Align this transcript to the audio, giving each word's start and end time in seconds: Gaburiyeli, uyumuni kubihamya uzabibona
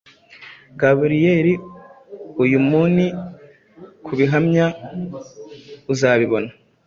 Gaburiyeli, 0.79 1.53
uyumuni 2.43 3.07
kubihamya 4.05 4.65
uzabibona 5.93 6.49